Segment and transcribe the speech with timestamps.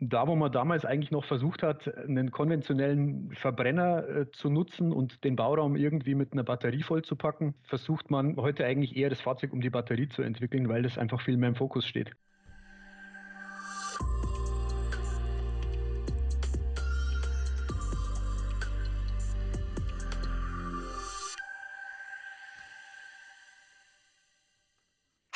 [0.00, 5.24] da, wo man damals eigentlich noch versucht hat, einen konventionellen Verbrenner äh, zu nutzen und
[5.24, 9.60] den Bauraum irgendwie mit einer Batterie vollzupacken, versucht man heute eigentlich eher das Fahrzeug um
[9.60, 12.12] die Batterie zu entwickeln, weil das einfach viel mehr im Fokus steht.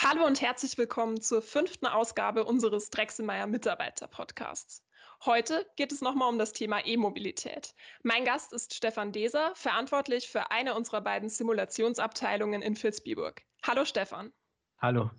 [0.06, 4.84] Hallo und herzlich willkommen zur fünften Ausgabe unseres Drechselmeier Mitarbeiter Podcasts.
[5.24, 7.74] Heute geht es nochmal um das Thema E-Mobilität.
[8.02, 13.40] Mein Gast ist Stefan Deser, verantwortlich für eine unserer beiden Simulationsabteilungen in Vilsbiburg.
[13.66, 14.30] Hallo Stefan.
[14.76, 15.10] Hallo.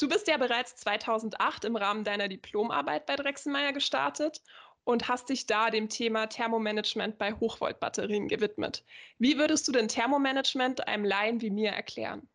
[0.00, 4.42] Du bist ja bereits 2008 im Rahmen deiner Diplomarbeit bei Drechselmeier gestartet
[4.82, 8.84] und hast dich da dem Thema Thermomanagement bei Hochvoltbatterien gewidmet.
[9.18, 12.28] Wie würdest du denn Thermomanagement einem Laien wie mir erklären?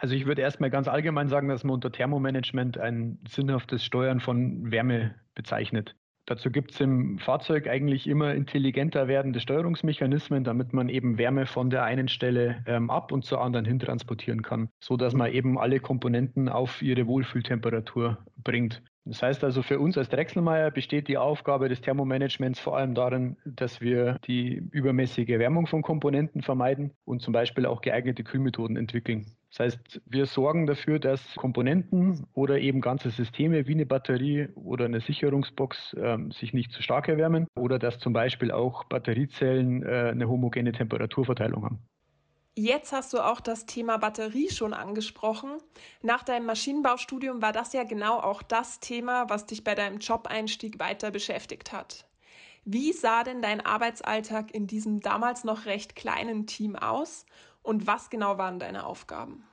[0.00, 4.70] Also ich würde erstmal ganz allgemein sagen, dass man unter Thermomanagement ein sinnhaftes Steuern von
[4.70, 5.94] Wärme bezeichnet.
[6.24, 11.68] Dazu gibt es im Fahrzeug eigentlich immer intelligenter werdende Steuerungsmechanismen, damit man eben Wärme von
[11.68, 15.58] der einen Stelle ähm, ab und zur anderen hin transportieren kann, so dass man eben
[15.58, 18.82] alle Komponenten auf ihre Wohlfühltemperatur bringt.
[19.04, 23.36] Das heißt also, für uns als Drechselmeier besteht die Aufgabe des Thermomanagements vor allem darin,
[23.44, 29.26] dass wir die übermäßige Wärmung von Komponenten vermeiden und zum Beispiel auch geeignete Kühlmethoden entwickeln.
[29.50, 34.84] Das heißt, wir sorgen dafür, dass Komponenten oder eben ganze Systeme wie eine Batterie oder
[34.84, 40.10] eine Sicherungsbox äh, sich nicht zu stark erwärmen oder dass zum Beispiel auch Batteriezellen äh,
[40.12, 41.78] eine homogene Temperaturverteilung haben.
[42.56, 45.58] Jetzt hast du auch das Thema Batterie schon angesprochen.
[46.02, 50.78] Nach deinem Maschinenbaustudium war das ja genau auch das Thema, was dich bei deinem Job-Einstieg
[50.78, 52.06] weiter beschäftigt hat.
[52.64, 57.24] Wie sah denn dein Arbeitsalltag in diesem damals noch recht kleinen Team aus
[57.62, 59.44] und was genau waren deine Aufgaben?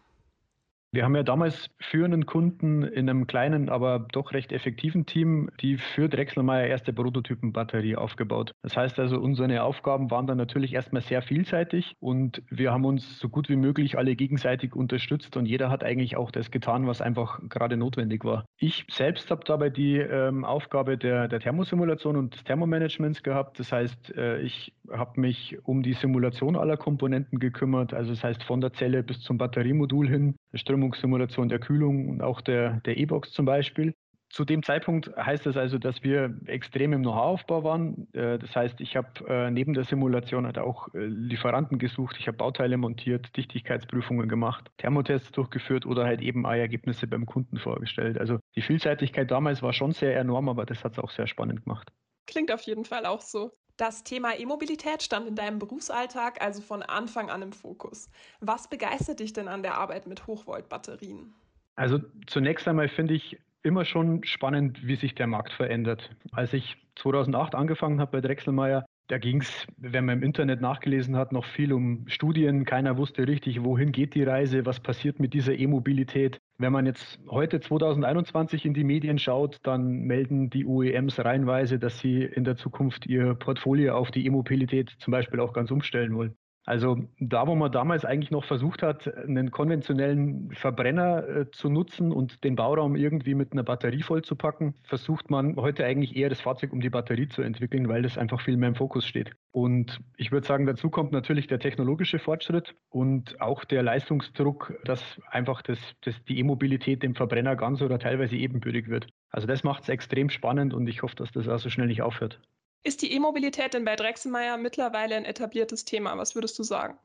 [0.94, 5.78] Wir haben ja damals führenden Kunden in einem kleinen, aber doch recht effektiven Team, die
[5.78, 8.54] für Drechselmeier erste Prototypenbatterie aufgebaut.
[8.64, 13.20] Das heißt also, unsere Aufgaben waren dann natürlich erstmal sehr vielseitig und wir haben uns
[13.20, 17.02] so gut wie möglich alle gegenseitig unterstützt und jeder hat eigentlich auch das getan, was
[17.02, 18.46] einfach gerade notwendig war.
[18.58, 23.60] Ich selbst habe dabei die ähm, Aufgabe der, der Thermosimulation und des Thermomanagements gehabt.
[23.60, 28.44] Das heißt, äh, ich habe mich um die Simulation aller Komponenten gekümmert, also das heißt
[28.44, 33.32] von der Zelle bis zum Batteriemodul hin, Strömungssimulation der Kühlung und auch der, der E-Box
[33.32, 33.94] zum Beispiel.
[34.30, 38.14] Zu dem Zeitpunkt heißt das also, dass wir extrem im Know-how-Aufbau waren.
[38.14, 42.28] Äh, das heißt, ich habe äh, neben der Simulation halt auch äh, Lieferanten gesucht, ich
[42.28, 48.20] habe Bauteile montiert, Dichtigkeitsprüfungen gemacht, Thermotests durchgeführt oder halt eben Ergebnisse beim Kunden vorgestellt.
[48.20, 51.64] Also die Vielseitigkeit damals war schon sehr enorm, aber das hat es auch sehr spannend
[51.64, 51.90] gemacht.
[52.26, 53.54] Klingt auf jeden Fall auch so.
[53.78, 58.10] Das Thema E-Mobilität stand in deinem Berufsalltag also von Anfang an im Fokus.
[58.40, 61.36] Was begeistert dich denn an der Arbeit mit Hochvoltbatterien?
[61.76, 66.10] Also zunächst einmal finde ich immer schon spannend, wie sich der Markt verändert.
[66.32, 71.16] Als ich 2008 angefangen habe bei Drechselmeier, da ging es, wenn man im Internet nachgelesen
[71.16, 72.66] hat, noch viel um Studien.
[72.66, 76.40] Keiner wusste richtig, wohin geht die Reise, was passiert mit dieser E-Mobilität.
[76.58, 82.00] Wenn man jetzt heute 2021 in die Medien schaut, dann melden die OEMs reihenweise, dass
[82.00, 86.36] sie in der Zukunft ihr Portfolio auf die E-Mobilität zum Beispiel auch ganz umstellen wollen.
[86.68, 92.12] Also da, wo man damals eigentlich noch versucht hat, einen konventionellen Verbrenner äh, zu nutzen
[92.12, 96.74] und den Bauraum irgendwie mit einer Batterie vollzupacken, versucht man heute eigentlich eher das Fahrzeug
[96.74, 99.32] um die Batterie zu entwickeln, weil das einfach viel mehr im Fokus steht.
[99.54, 105.22] Und ich würde sagen, dazu kommt natürlich der technologische Fortschritt und auch der Leistungsdruck, dass
[105.32, 109.08] einfach das, das die E-Mobilität dem Verbrenner ganz oder teilweise ebenbürtig wird.
[109.30, 112.02] Also das macht es extrem spannend und ich hoffe, dass das auch so schnell nicht
[112.02, 112.42] aufhört.
[112.84, 116.18] Ist die E-Mobilität denn bei Drechselmeier mittlerweile ein etabliertes Thema?
[116.18, 116.98] Was würdest du sagen?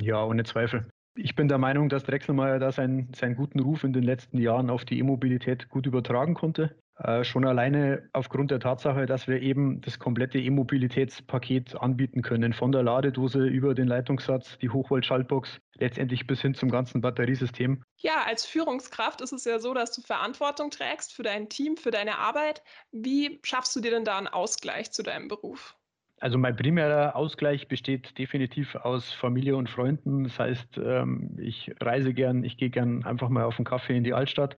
[0.00, 0.88] Ja, ohne Zweifel.
[1.16, 4.70] Ich bin der Meinung, dass Drechselmeier da seinen, seinen guten Ruf in den letzten Jahren
[4.70, 6.78] auf die E-Mobilität gut übertragen konnte.
[6.98, 12.72] Äh, schon alleine aufgrund der Tatsache, dass wir eben das komplette E-Mobilitätspaket anbieten können, von
[12.72, 17.84] der Ladedose über den Leitungssatz, die Hochvolt-Schaltbox, letztendlich bis hin zum ganzen Batteriesystem.
[17.98, 21.92] Ja, als Führungskraft ist es ja so, dass du Verantwortung trägst für dein Team, für
[21.92, 22.64] deine Arbeit.
[22.90, 25.76] Wie schaffst du dir denn da einen Ausgleich zu deinem Beruf?
[26.20, 30.24] Also mein primärer Ausgleich besteht definitiv aus Familie und Freunden.
[30.24, 34.02] Das heißt, ähm, ich reise gern, ich gehe gern einfach mal auf einen Kaffee in
[34.02, 34.56] die Altstadt.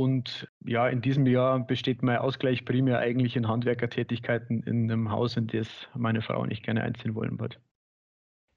[0.00, 5.36] Und ja, in diesem Jahr besteht mein Ausgleich primär eigentlich in Handwerkertätigkeiten in einem Haus,
[5.36, 7.60] in das meine Frau nicht gerne einziehen wollen wird.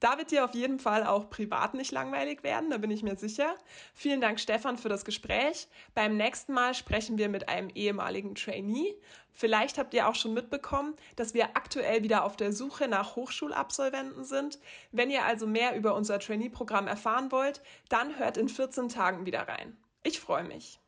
[0.00, 3.16] Da wird dir auf jeden Fall auch privat nicht langweilig werden, da bin ich mir
[3.16, 3.56] sicher.
[3.92, 5.68] Vielen Dank, Stefan, für das Gespräch.
[5.94, 8.94] Beim nächsten Mal sprechen wir mit einem ehemaligen Trainee.
[9.30, 14.24] Vielleicht habt ihr auch schon mitbekommen, dass wir aktuell wieder auf der Suche nach Hochschulabsolventen
[14.24, 14.60] sind.
[14.92, 19.46] Wenn ihr also mehr über unser Trainee-Programm erfahren wollt, dann hört in 14 Tagen wieder
[19.46, 19.76] rein.
[20.04, 20.80] Ich freue mich.